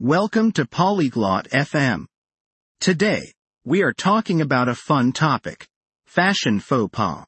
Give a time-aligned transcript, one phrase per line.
[0.00, 2.06] Welcome to Polyglot FM.
[2.78, 3.32] Today,
[3.64, 5.66] we are talking about a fun topic.
[6.06, 7.26] Fashion faux pas.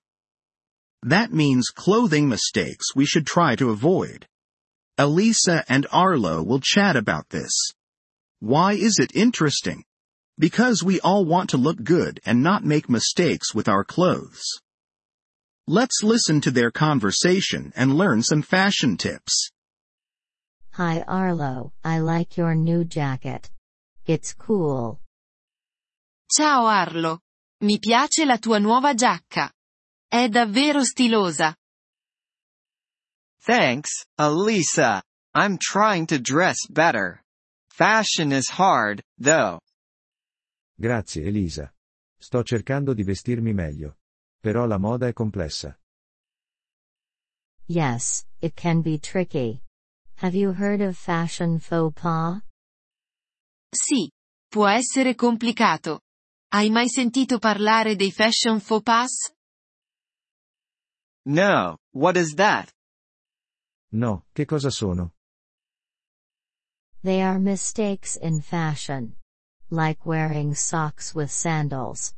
[1.03, 4.25] That means clothing mistakes we should try to avoid.
[4.97, 7.51] Elisa and Arlo will chat about this.
[8.39, 9.83] Why is it interesting?
[10.39, 14.45] Because we all want to look good and not make mistakes with our clothes.
[15.67, 19.51] Let's listen to their conversation and learn some fashion tips.
[20.73, 23.51] Hi Arlo, I like your new jacket.
[24.07, 25.01] It's cool.
[26.31, 27.19] Ciao Arlo.
[27.63, 29.51] Mi piace la tua nuova giacca.
[30.09, 31.55] È davvero stilosa.
[33.45, 35.03] Thanks, Elisa.
[35.35, 37.21] I'm trying to dress better.
[37.69, 39.59] Fashion is hard, though.
[40.79, 41.73] Grazie Elisa.
[42.17, 43.97] Sto cercando di vestirmi meglio.
[44.41, 45.77] Però la moda è complessa.
[47.67, 49.61] Yes, it can be tricky.
[50.23, 52.43] Have you heard of fashion faux pas?
[53.75, 54.11] Sì.
[54.51, 56.01] Può essere complicato.
[56.53, 59.33] Hai mai sentito parlare dei fashion faux pas?
[61.25, 62.71] No, what is that?
[63.93, 65.15] No, che cosa sono?
[67.03, 69.17] They are mistakes in fashion.
[69.71, 72.15] Like wearing socks with sandals.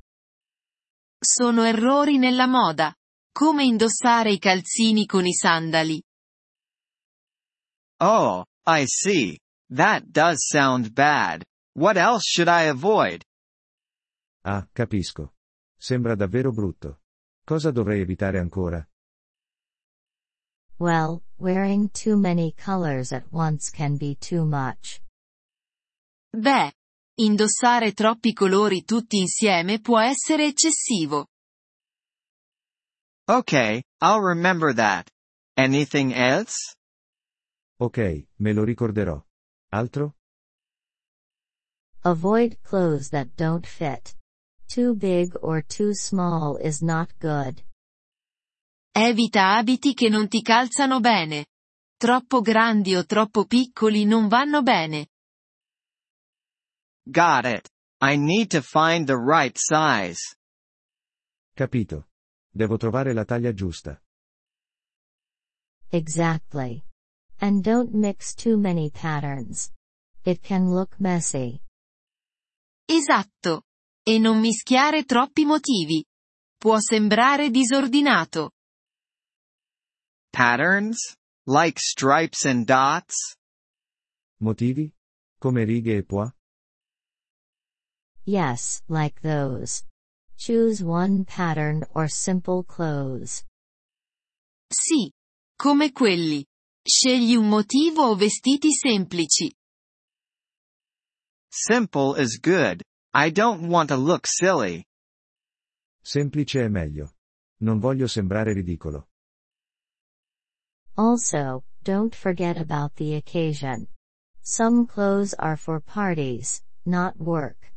[1.21, 2.93] Sono errori nella moda.
[3.33, 6.03] Come indossare i calzini con i sandali.
[8.03, 9.39] Oh, I see.
[9.71, 11.45] That does sound bad.
[11.75, 13.23] What else should I avoid?
[14.45, 15.35] Ah, capisco.
[15.79, 16.99] Sembra davvero brutto.
[17.45, 18.85] Cosa dovrei evitare ancora?
[20.79, 25.01] Well, wearing too many colors at once can be too much.
[26.35, 26.73] Beh,
[27.21, 31.27] indossare troppi colori tutti insieme può essere eccessivo.
[33.29, 35.09] Okay, I'll remember that.
[35.57, 36.75] Anything else?
[37.83, 39.21] Ok, me lo ricorderò.
[39.71, 40.15] Altro?
[42.05, 44.15] Avoid clothes that don't fit.
[44.69, 47.61] Too big or too small is not good.
[48.93, 51.47] Evita abiti che non ti calzano bene.
[51.97, 55.09] Troppo grandi o troppo piccoli non vanno bene.
[57.03, 57.69] Got it.
[58.01, 60.37] I need to find the right size.
[61.53, 62.07] Capito.
[62.49, 64.01] Devo trovare la taglia giusta.
[65.89, 66.85] Exactly.
[67.43, 69.73] And don't mix too many patterns.
[70.25, 71.61] It can look messy.
[72.89, 73.63] Esatto.
[74.07, 76.05] E non mischiare troppi motivi.
[76.57, 78.53] Può sembrare disordinato.
[80.31, 81.17] Patterns?
[81.45, 83.35] Like stripes and dots?
[84.41, 84.93] Motivi?
[85.41, 86.31] Come righe e pois?
[88.25, 89.83] Yes, like those.
[90.37, 93.45] Choose one pattern or simple clothes.
[94.73, 95.11] Sì.
[95.57, 96.47] Come quelli.
[96.85, 99.55] Scegli un motivo o vestiti semplici.
[101.49, 102.83] Simple is good.
[103.15, 104.85] I don't want to look silly.
[106.03, 107.15] Semplice è meglio.
[107.61, 109.11] Non voglio sembrare ridicolo.
[110.95, 113.87] Also, don't forget about the occasion.
[114.41, 117.73] Some clothes are for parties, not work.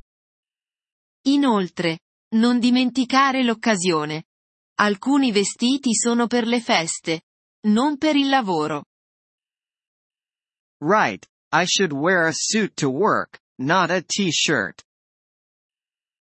[1.27, 1.99] Inoltre,
[2.33, 4.23] non dimenticare l'occasione.
[4.79, 7.21] Alcuni vestiti sono per le feste,
[7.67, 8.85] non per il lavoro.
[10.81, 14.83] Right, I should wear a suit to work, not a t-shirt.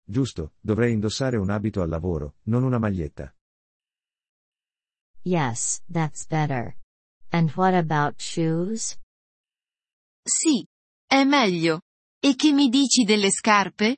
[0.08, 3.34] Giusto, dovrei indossare un abito al lavoro, non una maglietta.
[5.24, 6.76] Yes, that's better.
[7.32, 8.96] And what about shoes?
[10.24, 10.64] Sì.
[11.08, 11.82] È meglio.
[12.20, 13.96] E che mi dici delle scarpe?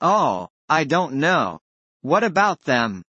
[0.00, 1.58] Oh, I don't know.
[2.00, 3.02] What about them?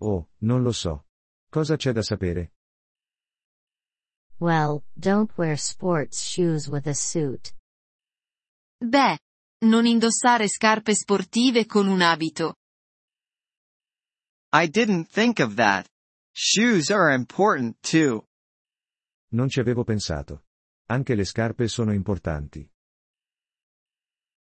[0.00, 1.04] Oh, non lo so.
[1.50, 2.52] Cosa c'è da sapere?
[4.38, 7.52] Well, don't wear sports shoes with a suit.
[8.80, 9.18] Beh,
[9.62, 12.54] non indossare scarpe sportive con un abito.
[14.52, 15.86] I didn't think of that.
[16.32, 18.26] Shoes are important too.
[19.32, 20.42] Non ci avevo pensato.
[20.86, 22.68] Anche le scarpe sono importanti.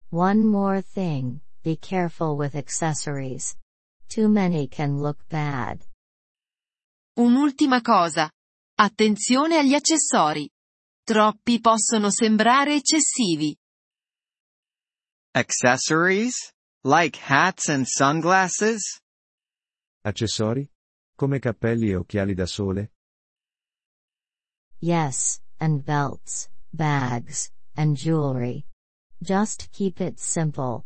[0.09, 3.57] One more thing, be careful with accessories.
[4.07, 5.85] Too many can look bad.
[7.17, 8.29] Un'ultima cosa.
[8.79, 10.47] Attenzione agli accessori.
[11.03, 13.57] Troppi possono sembrare eccessivi.
[15.31, 16.51] Accessories?
[16.83, 18.99] Like hats and sunglasses?
[20.03, 20.69] Accessori?
[21.15, 22.91] Come cappelli e occhiali da sole?
[24.79, 28.63] Yes, and belts, bags, and jewelry.
[29.17, 30.85] Just keep it simple.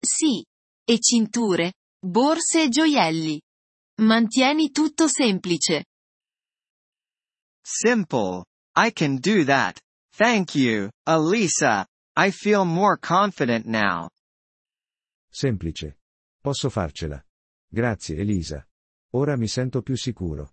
[0.00, 0.44] Sì.
[0.84, 1.74] E cinture,
[2.04, 3.40] borse e gioielli.
[4.00, 5.84] Mantieni tutto semplice.
[7.68, 8.44] Simple.
[8.76, 9.80] I can do that.
[10.12, 11.84] Thank you, Elisa.
[12.14, 14.08] I feel more confident now.
[15.32, 15.96] Semplice.
[16.40, 17.20] Posso farcela.
[17.68, 18.64] Grazie, Elisa.
[19.14, 20.52] Ora mi sento più sicuro.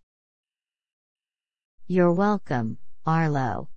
[1.86, 3.69] You're welcome, Arlo.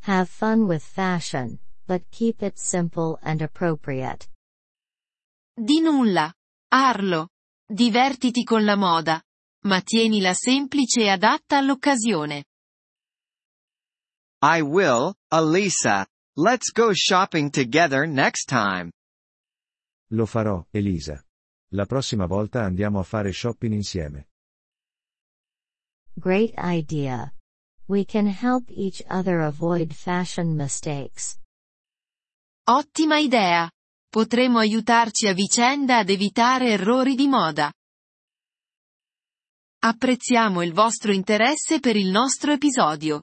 [0.00, 4.26] Have fun with fashion, but keep it simple and appropriate.
[5.54, 6.32] Di nulla.
[6.72, 7.28] Arlo.
[7.64, 9.22] Divertiti con la moda.
[9.66, 12.46] Ma tienila semplice e adatta all'occasione.
[14.42, 16.06] I will, Elisa.
[16.34, 18.90] Let's go shopping together next time.
[20.12, 21.22] Lo farò, Elisa.
[21.72, 24.28] La prossima volta andiamo a fare shopping insieme.
[26.14, 27.32] Great idea.
[27.86, 31.36] We can help each other avoid fashion mistakes.
[32.66, 33.70] Ottima idea.
[34.08, 37.70] Potremo aiutarci a vicenda ad evitare errori di moda.
[39.82, 43.22] Apprezziamo il vostro interesse per il nostro episodio.